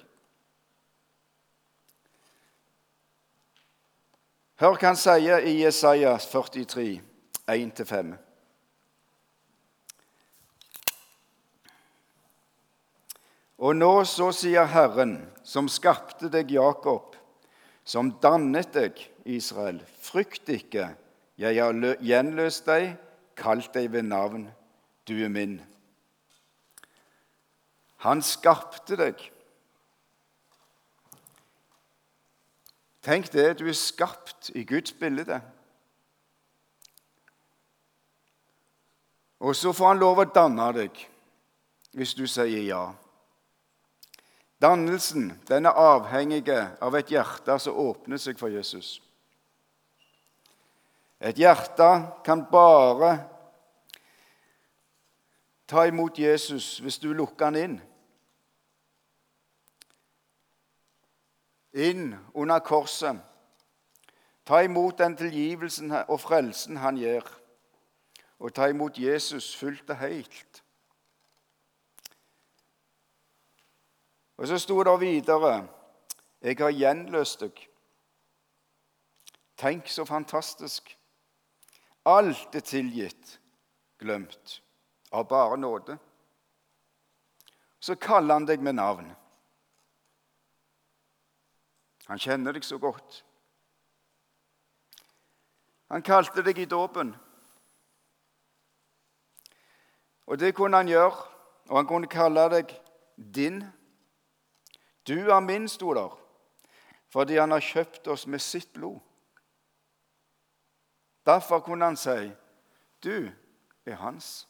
Hør 4.63 4.79
hva 4.79 4.93
han 4.93 5.01
sier 5.03 5.43
i 5.43 5.57
Jesaja 5.65 6.15
43, 6.15 6.87
1-5. 7.51 8.15
Og 13.59 13.75
nå 13.75 13.93
så 14.07 14.31
sier 14.31 14.71
Herren, 14.71 15.19
som 15.43 15.67
skapte 15.67 16.31
deg, 16.31 16.55
Jakob, 16.55 17.16
som 17.87 18.11
dannet 18.23 18.75
deg, 18.75 18.99
Israel. 19.25 19.79
Frykt 20.03 20.51
ikke, 20.51 20.91
jeg 21.39 21.63
har 21.63 21.97
gjenløst 22.03 22.67
deg, 22.67 22.97
kalt 23.39 23.71
deg 23.77 23.93
ved 23.95 24.09
navn, 24.11 24.49
du 25.07 25.15
er 25.23 25.31
min. 25.31 25.61
Han 28.03 28.23
skapte 28.23 28.99
deg. 28.99 29.23
Tenk 33.07 33.31
det, 33.31 33.61
du 33.61 33.69
er 33.71 33.79
skapt 33.79 34.51
i 34.59 34.65
Guds 34.67 34.93
bilde. 34.99 35.39
Og 39.47 39.55
så 39.55 39.71
får 39.77 39.93
han 39.93 40.01
lov 40.03 40.25
å 40.25 40.31
danne 40.33 40.73
deg 40.75 41.03
hvis 41.97 42.17
du 42.19 42.27
sier 42.29 42.65
ja. 42.67 42.83
Dannelsen 44.63 45.43
den 45.49 45.67
er 45.69 45.77
avhengig 45.77 46.49
av 46.81 46.95
et 46.97 47.11
hjerte 47.13 47.59
som 47.61 47.77
åpner 47.77 48.21
seg 48.21 48.39
for 48.41 48.49
Jesus. 48.49 48.97
Et 51.21 51.37
hjerte 51.37 51.89
kan 52.25 52.45
bare 52.49 53.11
ta 55.69 55.85
imot 55.89 56.19
Jesus 56.19 56.79
hvis 56.81 56.99
du 57.03 57.11
lukker 57.13 57.51
han 57.51 57.61
inn. 57.61 57.79
Inn 61.77 62.15
under 62.33 62.61
korset. 62.65 63.21
Ta 64.47 64.63
imot 64.63 64.99
den 64.99 65.17
tilgivelsen 65.19 65.93
og 66.07 66.21
frelsen 66.23 66.79
han 66.79 66.97
gir, 66.97 67.25
og 68.39 68.55
ta 68.55 68.69
imot 68.71 68.97
Jesus 68.99 69.51
fullt 69.59 69.91
og 69.91 69.99
helt. 70.01 70.63
Og 74.37 74.49
så 74.49 74.59
sto 74.59 74.83
det 74.85 75.01
videre 75.01 75.69
Jeg 76.43 76.57
har 76.59 76.71
gjenløst 76.71 77.41
deg. 77.41 77.61
Tenk 79.57 79.89
så 79.89 80.05
fantastisk. 80.05 80.93
Alt 82.07 82.55
er 82.55 82.61
tilgitt, 82.61 83.39
glemt, 83.99 84.61
av 85.11 85.25
bare 85.29 85.57
nåde. 85.57 85.97
Så 87.81 87.97
kaller 87.97 88.35
han 88.35 88.47
deg 88.47 88.63
med 88.63 88.77
navn. 88.77 89.09
Han 92.07 92.19
kjenner 92.19 92.53
deg 92.53 92.65
så 92.65 92.79
godt. 92.79 93.25
Han 95.91 96.03
kalte 96.03 96.43
deg 96.43 96.59
i 96.59 96.69
dåpen. 96.71 97.15
Og 100.27 100.39
det 100.39 100.55
kunne 100.55 100.77
han 100.77 100.91
gjøre, 100.91 101.17
og 101.71 101.77
han 101.79 101.87
kunne 101.87 102.11
kalle 102.11 102.49
deg 102.51 102.75
din. 103.17 103.63
Du 105.07 105.31
er 105.31 105.41
min, 105.41 105.69
sto 105.69 105.95
der, 105.95 106.19
fordi 107.09 107.37
han 107.39 107.51
har 107.51 107.61
kjøpt 107.61 108.09
oss 108.09 108.27
med 108.27 108.43
sitt 108.43 108.73
blod. 108.73 108.99
Derfor 111.27 111.61
kunne 111.61 111.85
han 111.85 111.97
si, 111.97 112.33
'Du 113.03 113.31
er 113.87 113.97
hans'. 113.97 114.47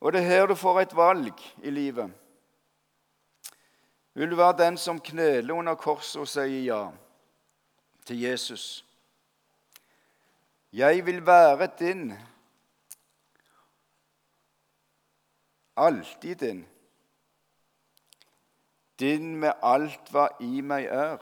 Og 0.00 0.12
det 0.12 0.20
er 0.20 0.24
her 0.24 0.46
du 0.46 0.54
får 0.54 0.80
et 0.80 0.96
valg 0.96 1.34
i 1.62 1.70
livet. 1.70 2.12
Vil 4.14 4.30
du 4.30 4.36
være 4.36 4.64
den 4.64 4.76
som 4.76 5.00
kneler 5.00 5.54
under 5.54 5.74
korset 5.74 6.20
og 6.20 6.28
sier 6.28 6.62
ja? 6.62 6.90
til 8.06 8.20
Jesus. 8.20 8.84
Jeg 10.72 11.06
vil 11.06 11.26
være 11.26 11.70
din, 11.78 12.12
alltid 15.76 16.34
din, 16.34 16.66
din 18.98 19.36
med 19.38 19.58
alt 19.62 20.10
hva 20.12 20.28
i 20.42 20.62
meg 20.62 20.88
er. 20.90 21.18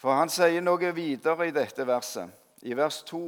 For 0.00 0.16
han 0.18 0.28
sier 0.32 0.60
noe 0.60 0.92
videre 0.96 1.48
i 1.48 1.54
dette 1.56 1.86
verset, 1.88 2.28
i 2.64 2.76
vers 2.76 3.02
2. 3.08 3.20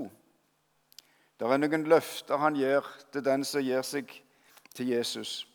Det 1.37 1.49
er 1.49 1.61
noen 1.61 1.85
løfter 1.89 2.41
han 2.41 2.57
gjør 2.57 2.89
til 3.13 3.25
den 3.25 3.45
som 3.45 3.65
gir 3.65 3.85
seg 3.85 4.13
til 4.77 4.93
Jesus. 4.93 5.47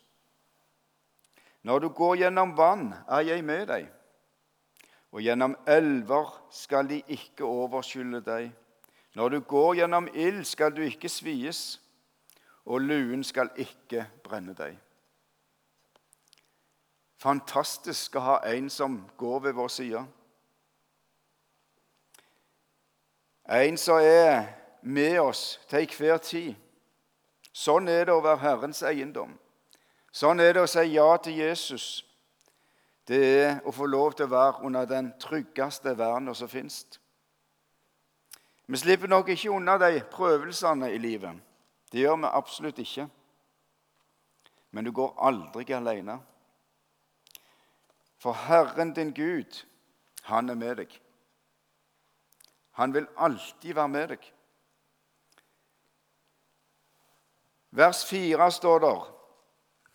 Når 1.61 1.79
du 1.79 1.89
går 1.93 2.23
gjennom 2.23 2.55
vann, 2.57 2.89
er 3.05 3.21
jeg 3.21 3.45
med 3.45 3.67
deg, 3.69 3.85
og 5.13 5.21
gjennom 5.21 5.53
elver 5.69 6.31
skal 6.53 6.89
de 6.89 7.01
ikke 7.13 7.45
overskylde 7.45 8.21
deg. 8.25 8.49
Når 9.13 9.29
du 9.29 9.39
går 9.45 9.75
gjennom 9.81 10.07
ild, 10.13 10.45
skal 10.45 10.73
du 10.73 10.81
ikke 10.85 11.09
svies, 11.09 11.81
og 12.65 12.81
luen 12.81 13.23
skal 13.23 13.51
ikke 13.59 14.07
brenne 14.23 14.55
deg. 14.57 14.77
Fantastisk 17.21 18.15
å 18.17 18.23
ha 18.25 18.35
en 18.49 18.69
som 18.73 18.97
går 19.17 19.39
ved 19.45 19.53
vår 19.53 19.67
side. 19.69 20.01
En 23.45 23.77
som 23.77 24.01
er 24.01 24.47
med 24.81 25.19
oss 25.21 25.59
til 25.69 25.83
enhver 25.83 26.17
tid. 26.25 26.55
Sånn 27.53 27.89
er 27.91 28.07
det 28.07 28.15
å 28.15 28.23
være 28.23 28.41
Herrens 28.41 28.81
eiendom. 28.87 29.35
Sånn 30.11 30.41
er 30.41 30.55
det 30.55 30.63
å 30.63 30.71
si 30.71 30.87
ja 30.95 31.09
til 31.21 31.37
Jesus. 31.43 31.85
Det 33.05 33.21
er 33.21 33.61
å 33.67 33.73
få 33.75 33.85
lov 33.85 34.15
til 34.15 34.25
å 34.25 34.33
være 34.33 34.65
under 34.65 34.89
den 34.89 35.11
tryggeste 35.21 35.93
verden 35.99 36.33
som 36.35 36.49
fins. 36.49 36.85
Vi 38.65 38.79
slipper 38.79 39.11
nok 39.11 39.29
ikke 39.29 39.51
unna 39.51 39.77
de 39.77 40.01
prøvelsene 40.09 40.89
i 40.95 40.97
livet. 40.97 41.37
Det 41.91 42.01
gjør 42.01 42.21
vi 42.23 42.33
absolutt 42.33 42.79
ikke. 42.81 43.07
Men 44.71 44.87
du 44.87 44.93
går 44.95 45.17
aldri 45.19 45.67
alene. 45.75 46.21
For 48.21 48.33
Herren 48.33 48.93
din 48.93 49.13
Gud, 49.13 49.65
han 50.23 50.49
er 50.49 50.55
med 50.55 50.75
deg. 50.75 50.91
Han 52.77 52.93
vil 52.93 53.07
alltid 53.17 53.73
være 53.73 53.89
med 53.89 54.07
deg. 54.13 54.27
Vers 57.71 58.05
4 58.05 58.51
står 58.51 58.79
der. 58.79 59.07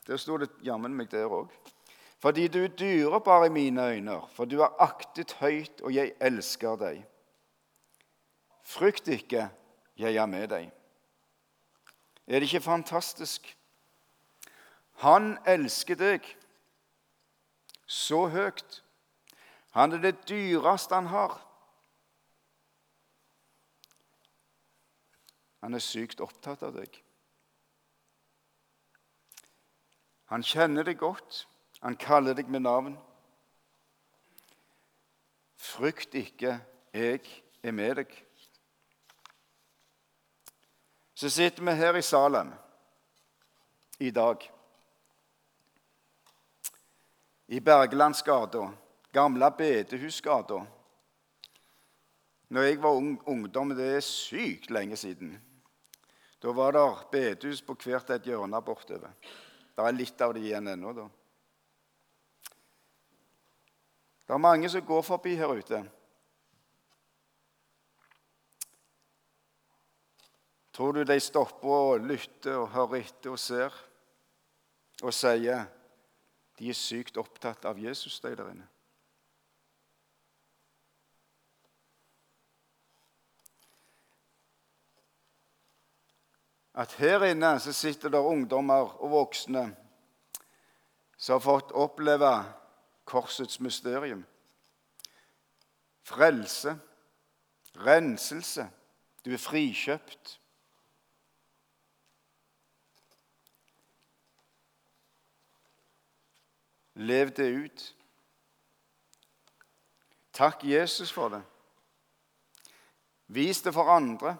Der 0.06 0.18
sto 0.18 0.38
det 0.42 0.48
jammen 0.66 0.96
meg 0.98 1.10
der 1.10 1.30
òg. 1.30 1.52
Fordi 2.18 2.48
du 2.48 2.64
er 2.64 2.72
dyrebar 2.74 3.44
i 3.46 3.52
mine 3.52 3.84
øyne, 3.92 4.16
for 4.34 4.44
du 4.44 4.58
er 4.60 4.74
aktet 4.82 5.36
høyt, 5.38 5.80
og 5.86 5.94
jeg 5.94 6.16
elsker 6.20 6.74
deg. 6.80 7.04
Frykt 8.64 9.08
ikke, 9.08 9.48
jeg 9.96 10.16
er 10.16 10.26
med 10.26 10.48
deg. 10.50 10.72
Er 12.26 12.40
det 12.40 12.50
ikke 12.50 12.64
fantastisk? 12.64 13.52
Han 15.04 15.36
elsker 15.46 15.94
deg 15.94 16.26
så 17.86 18.26
høyt. 18.28 18.82
Han 19.76 19.92
er 19.92 20.02
det 20.02 20.28
dyreste 20.28 20.94
han 20.94 21.10
har. 21.12 21.38
Han 25.62 25.74
er 25.74 25.82
sykt 25.82 26.20
opptatt 26.22 26.62
av 26.62 26.76
deg. 26.76 27.02
Han 30.30 30.42
kjenner 30.42 30.86
deg 30.86 30.98
godt. 30.98 31.44
Han 31.82 31.96
kaller 31.98 32.34
deg 32.34 32.48
med 32.50 32.64
navn. 32.66 32.96
Frykt 35.56 36.14
ikke, 36.14 36.58
jeg 36.94 37.20
er 37.62 37.74
med 37.74 38.00
deg. 38.00 38.14
Så 41.16 41.30
sitter 41.32 41.64
vi 41.64 41.74
her 41.78 41.96
i 41.96 42.04
Salem 42.04 42.52
i 43.98 44.10
dag. 44.10 44.42
I 47.46 47.60
Bergelandsgata, 47.60 48.72
gamle 49.12 49.50
Bedehusgata. 49.58 50.66
Når 52.48 52.62
jeg 52.62 52.82
var 52.82 52.90
ung, 52.98 53.22
ungdom, 53.26 53.74
det 53.74 53.86
er 53.96 54.02
sykt 54.02 54.70
lenge 54.70 54.96
siden, 54.96 55.36
da 56.42 56.52
var 56.54 56.74
det 56.76 56.86
bedehus 57.10 57.62
på 57.62 57.74
hvert 57.74 58.10
et 58.14 58.26
hjørne 58.26 58.60
bortover. 58.62 59.14
Det 59.74 59.84
er 59.84 59.96
litt 59.96 60.20
av 60.22 60.34
det 60.34 60.44
igjen 60.46 60.68
ennå, 60.70 60.92
da. 60.94 61.06
Det 64.26 64.34
er 64.34 64.42
mange 64.42 64.70
som 64.70 64.82
går 64.86 65.02
forbi 65.06 65.36
her 65.38 65.54
ute. 65.54 65.80
Tror 70.74 70.92
du 70.92 71.04
de 71.08 71.18
stopper 71.22 71.72
og 71.72 72.04
lytter 72.04 72.58
og 72.58 72.72
hører 72.74 73.00
etter 73.00 73.32
og 73.32 73.40
ser 73.40 73.74
og 75.02 75.14
sier 75.14 75.66
de 76.58 76.70
er 76.70 76.78
sykt 76.78 77.16
opptatt 77.20 77.64
av 77.68 77.78
Jesus, 77.78 78.20
de 78.20 78.36
der 78.36 78.50
inne? 78.50 78.68
at 86.76 86.92
her 86.92 87.24
inne 87.24 87.56
så 87.60 87.72
sitter 87.72 88.12
det 88.12 88.20
ungdommer 88.20 88.98
og 89.00 89.10
voksne 89.10 89.70
som 91.16 91.38
har 91.38 91.40
fått 91.40 91.72
oppleve 91.72 92.30
korsets 93.08 93.60
mysterium. 93.64 94.26
Frelse, 96.04 96.76
renselse. 97.80 98.68
Du 99.24 99.32
er 99.32 99.40
frikjøpt. 99.40 100.36
Lev 106.96 107.30
det 107.36 107.46
ut. 107.46 107.94
Takk 110.32 110.64
Jesus 110.64 111.12
for 111.12 111.28
det. 111.28 111.42
Vis 113.26 113.62
det 113.62 113.72
for 113.72 113.90
andre. 113.90 114.36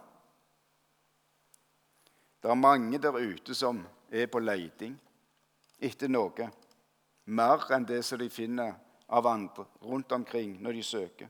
Det 2.43 2.51
er 2.51 2.55
mange 2.55 2.99
der 2.99 3.17
ute 3.17 3.55
som 3.55 3.83
er 4.11 4.29
på 4.31 4.41
leiting 4.41 4.95
etter 5.83 6.09
noe 6.09 6.49
mer 7.27 7.65
enn 7.75 7.85
det 7.85 8.03
som 8.07 8.21
de 8.21 8.29
finner 8.31 8.77
av 9.09 9.27
andre 9.27 9.67
rundt 9.83 10.13
omkring 10.13 10.57
når 10.63 10.79
de 10.79 10.83
søker. 10.83 11.29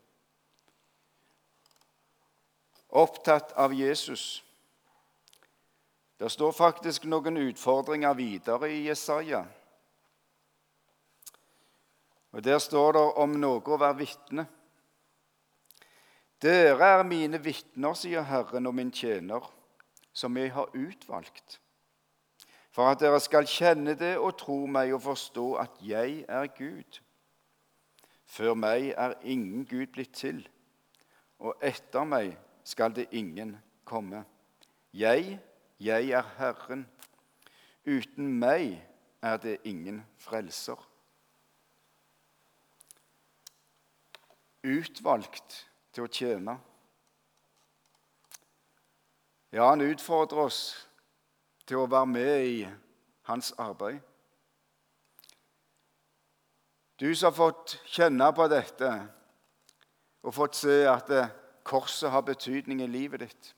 Opptatt 2.89 3.53
av 3.53 3.75
Jesus. 3.75 4.45
Det 6.17 6.31
står 6.31 6.53
faktisk 6.53 7.05
noen 7.05 7.37
utfordringer 7.37 8.15
videre 8.15 8.71
i 8.73 8.87
Jesaja. 8.87 9.45
Og 12.37 12.45
Der 12.45 12.59
står 12.59 12.93
det 12.93 13.03
om 13.17 13.33
noe 13.41 13.63
å 13.65 13.77
være 13.81 13.97
vitne. 13.97 14.43
Dere 16.45 16.89
er 16.99 17.05
mine 17.09 17.39
vitner, 17.41 17.95
sier 17.97 18.27
Herren 18.29 18.69
og 18.69 18.75
min 18.77 18.91
tjener 18.93 19.47
som 20.13 20.37
jeg 20.37 20.51
har 20.53 20.69
utvalgt, 20.77 21.55
for 22.69 22.91
at 22.91 23.01
dere 23.01 23.23
skal 23.25 23.49
kjenne 23.49 23.95
det 23.97 24.19
og 24.21 24.35
tro 24.43 24.57
meg 24.69 24.93
og 24.93 25.01
forstå 25.07 25.45
at 25.63 25.79
jeg 25.81 26.27
er 26.29 26.51
Gud. 26.59 26.99
Før 28.29 28.53
meg 28.53 28.91
er 28.93 29.15
ingen 29.25 29.65
Gud 29.65 29.95
blitt 29.95 30.13
til, 30.21 30.43
og 31.41 31.57
etter 31.65 32.05
meg 32.05 32.35
skal 32.69 32.93
det 32.93 33.07
ingen 33.17 33.55
komme. 33.89 34.27
Jeg, 34.93 35.39
jeg 35.81 36.13
er 36.13 36.29
Herren. 36.37 36.85
Uten 37.87 38.29
meg 38.45 38.77
er 39.25 39.41
det 39.41 39.57
ingen 39.65 40.03
frelser. 40.21 40.85
Utvalgt 44.67 45.61
til 45.95 46.07
å 46.07 46.11
tjene. 46.11 46.57
Ja, 49.55 49.69
han 49.71 49.85
utfordrer 49.87 50.49
oss 50.49 50.61
til 51.67 51.81
å 51.81 51.91
være 51.91 52.11
med 52.11 52.49
i 52.51 52.59
hans 53.31 53.53
arbeid. 53.63 54.03
Du 56.99 57.15
som 57.15 57.31
har 57.31 57.37
fått 57.37 57.77
kjenne 57.93 58.29
på 58.35 58.49
dette 58.51 58.91
og 60.27 60.35
fått 60.35 60.59
se 60.59 60.81
at 60.91 61.13
korset 61.67 62.11
har 62.11 62.27
betydning 62.27 62.83
i 62.83 62.91
livet 62.91 63.23
ditt. 63.23 63.53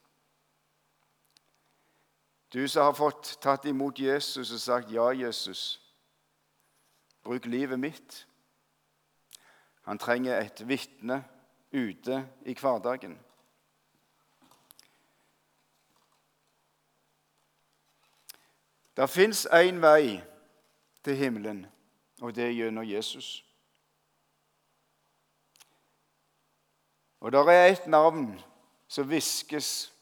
Du 2.52 2.64
som 2.68 2.88
har 2.88 2.96
fått 2.96 3.36
tatt 3.40 3.64
imot 3.68 3.98
Jesus 3.98 4.52
og 4.52 4.60
sagt 4.60 4.90
'Ja, 4.90 5.10
Jesus, 5.10 5.80
bruk 7.22 7.46
livet 7.46 7.78
mitt'. 7.80 8.27
Han 9.88 9.98
trenger 9.98 10.40
et 10.40 10.68
vitne 10.68 11.24
ute 11.72 12.28
i 12.44 12.54
hverdagen. 12.54 13.14
Det 18.96 19.06
fins 19.08 19.46
én 19.46 19.80
vei 19.80 20.18
til 21.04 21.16
himmelen, 21.16 21.62
og 22.20 22.34
det 22.36 22.44
er 22.44 22.52
gjennom 22.52 22.84
Jesus. 22.84 23.44
Og 27.20 27.32
det 27.32 27.40
er 27.40 27.66
et 27.66 27.86
navn 27.86 28.26
som 28.88 29.08
hviskes. 29.08 29.92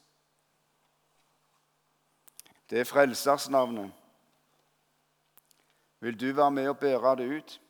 Det 2.69 2.79
er 2.79 2.83
Frelsersnavnet. 2.91 3.93
Vil 5.99 6.19
du 6.19 6.33
være 6.33 6.51
med 6.51 6.67
og 6.67 6.77
bære 6.79 7.15
det 7.15 7.29
ut? 7.37 7.61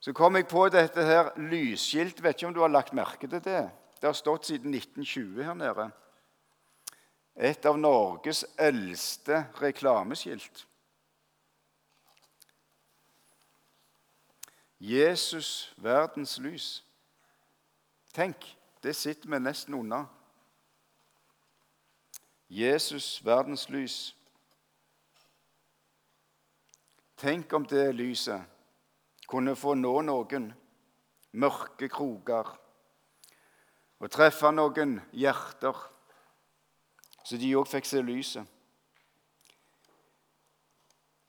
Så 0.00 0.12
kom 0.12 0.36
jeg 0.36 0.46
på 0.46 0.68
dette 0.70 1.02
her 1.02 1.32
lysskiltet. 1.36 2.22
Vet 2.22 2.38
ikke 2.38 2.48
om 2.48 2.54
du 2.54 2.62
har 2.62 2.70
lagt 2.70 2.94
merke 2.94 3.26
til 3.26 3.42
det? 3.42 3.64
Det 3.98 4.06
har 4.06 4.14
stått 4.14 4.46
siden 4.46 4.74
1920 4.74 5.42
her 5.44 5.54
nede. 5.58 5.90
Et 7.34 7.66
av 7.66 7.78
Norges 7.78 8.44
eldste 8.58 9.44
reklameskilt. 9.58 10.66
Jesus, 14.78 15.72
verdens 15.76 16.38
lys. 16.38 16.84
Tenk, 18.14 18.46
det 18.82 18.94
sitter 18.96 19.30
vi 19.30 19.40
nesten 19.42 19.74
unna. 19.74 20.04
Jesus, 22.48 23.18
verdens 23.26 23.66
lys. 23.68 24.14
Tenk 27.18 27.52
om 27.52 27.66
det 27.66 27.90
lyset 27.98 28.57
kunne 29.28 29.54
få 29.56 29.74
nå 29.76 29.92
noen 30.08 30.48
mørke 31.36 31.88
kroker 31.92 32.54
og 33.98 34.10
treffe 34.14 34.50
noen 34.54 34.96
hjerter, 35.12 35.76
så 37.26 37.36
de 37.36 37.50
òg 37.58 37.68
fikk 37.68 37.88
se 37.88 38.00
lyset. 38.02 38.46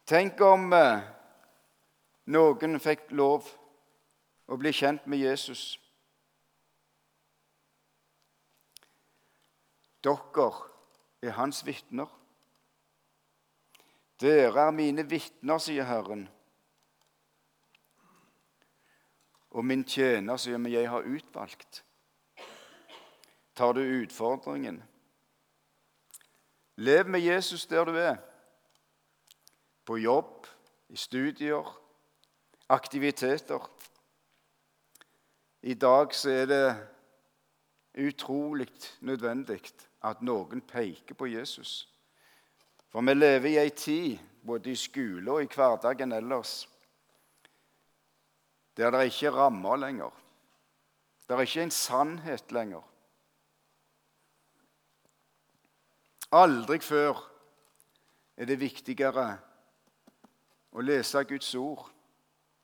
Tenk 0.10 0.40
om 0.42 0.72
eh, 0.74 1.04
noen 2.34 2.80
fikk 2.82 3.12
lov 3.14 3.50
å 4.50 4.58
bli 4.58 4.72
kjent 4.74 5.06
med 5.06 5.22
Jesus. 5.22 5.76
Dere 10.02 10.48
er 11.22 11.36
hans 11.38 11.62
vitner. 11.68 12.10
Dere 14.20 14.70
er 14.70 14.76
mine 14.76 15.06
vitner, 15.06 15.62
sier 15.62 15.86
Herren. 15.86 16.26
Og 19.60 19.66
min 19.66 19.84
tjener, 19.84 20.58
vi, 20.58 20.72
jeg 20.72 20.90
har 20.90 21.04
utvalgt. 21.04 21.84
Tar 23.56 23.74
du 23.74 23.82
utfordringen? 23.82 24.84
Lev 26.76 27.10
med 27.10 27.20
Jesus 27.20 27.66
der 27.68 27.84
du 27.86 27.98
er. 28.00 28.16
På 29.86 29.98
jobb, 29.98 30.48
i 30.90 30.96
studier, 30.96 31.76
aktiviteter. 32.70 33.68
I 35.62 35.74
dag 35.74 36.16
så 36.16 36.30
er 36.30 36.46
det 36.46 36.88
utrolig 38.08 38.72
nødvendig 39.02 39.74
at 40.04 40.22
noen 40.22 40.62
peker 40.62 41.20
på 41.20 41.28
Jesus. 41.28 41.90
For 42.88 43.02
vi 43.02 43.14
lever 43.14 43.52
i 43.52 43.58
ei 43.60 43.70
tid, 43.76 44.18
både 44.40 44.72
i 44.72 44.76
skole 44.76 45.32
og 45.32 45.44
i 45.44 45.52
hverdagen 45.52 46.16
ellers, 46.16 46.70
der 48.80 48.92
det 48.96 49.10
ikke 49.10 49.28
er 49.28 49.36
rammer 49.36 49.76
lenger. 49.76 50.12
Det 51.28 51.36
er 51.36 51.42
ikke 51.44 51.64
en 51.68 51.72
sannhet 51.72 52.52
lenger. 52.52 52.82
Aldri 56.32 56.80
før 56.80 57.20
er 58.38 58.48
det 58.48 58.60
viktigere 58.62 59.28
å 60.72 60.86
lese 60.86 61.26
Guds 61.28 61.52
ord 61.60 61.90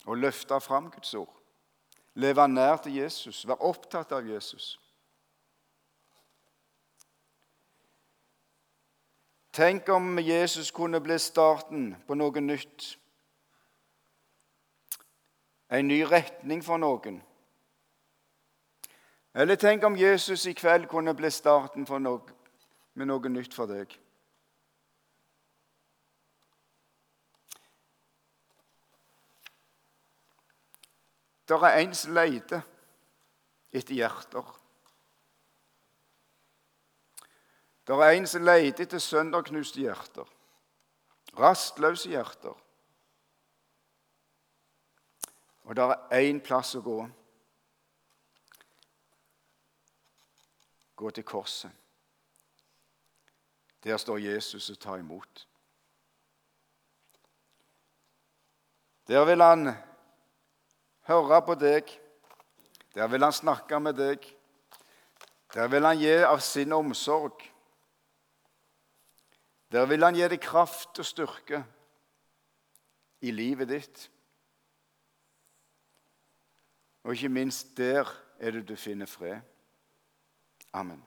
og 0.06 0.22
løfte 0.22 0.62
fram 0.62 0.88
Guds 0.94 1.14
ord. 1.20 1.34
Leve 2.16 2.48
nær 2.48 2.78
til 2.78 2.96
Jesus, 3.02 3.44
være 3.48 3.68
opptatt 3.68 4.14
av 4.16 4.28
Jesus. 4.30 4.78
Tenk 9.52 9.90
om 9.90 10.20
Jesus 10.20 10.72
kunne 10.72 11.00
bli 11.04 11.18
starten 11.20 11.90
på 12.08 12.16
noe 12.16 12.42
nytt. 12.44 12.94
En 15.70 15.88
ny 15.88 16.04
retning 16.06 16.64
for 16.64 16.78
noen. 16.78 17.22
Eller 19.36 19.56
tenk 19.60 19.84
om 19.84 19.98
Jesus 20.00 20.46
i 20.46 20.54
kveld 20.54 20.88
kunne 20.88 21.14
bli 21.16 21.32
starten 21.32 21.88
noe, 22.00 22.22
med 22.94 23.10
noe 23.10 23.30
nytt 23.30 23.54
for 23.54 23.68
deg. 23.68 23.92
Det 31.46 31.58
er 31.62 31.82
en 31.82 31.94
som 31.94 32.14
leter 32.16 32.62
etter 33.76 33.94
hjerter. 33.94 34.46
Det 37.86 37.94
er 38.02 38.16
en 38.16 38.28
som 38.28 38.46
leter 38.48 38.88
etter 38.88 39.04
sønderknuste 39.04 39.84
hjerter, 39.84 40.26
rastløse 41.38 42.10
hjerter. 42.10 42.56
Og 45.66 45.76
det 45.76 45.84
er 45.84 46.28
én 46.30 46.40
plass 46.46 46.76
å 46.78 46.82
gå. 46.86 47.00
Gå 50.96 51.10
til 51.10 51.26
korset. 51.26 51.72
Der 53.84 53.98
står 53.98 54.18
Jesus 54.18 54.70
og 54.70 54.80
tar 54.80 55.02
imot. 55.02 55.48
Der 59.08 59.26
vil 59.26 59.42
han 59.42 59.74
høre 61.10 61.42
på 61.46 61.58
deg. 61.62 61.92
Der 62.94 63.08
vil 63.08 63.24
han 63.24 63.34
snakke 63.34 63.80
med 63.80 63.98
deg. 63.98 64.26
Der 65.54 65.68
vil 65.68 65.86
han 65.86 66.00
gi 66.00 66.16
av 66.26 66.40
sin 66.42 66.74
omsorg. 66.74 67.42
Der 69.72 69.86
vil 69.86 70.04
han 70.04 70.18
gi 70.18 70.28
deg 70.30 70.42
kraft 70.42 71.00
og 71.02 71.06
styrke 71.06 71.62
i 73.22 73.32
livet 73.34 73.70
ditt. 73.70 74.10
Og 77.06 77.14
ikke 77.14 77.30
minst 77.30 77.78
der 77.78 78.06
er 78.40 78.52
det 78.52 78.68
du 78.68 78.76
finner 78.76 79.06
fred. 79.06 79.38
Amen. 80.74 81.04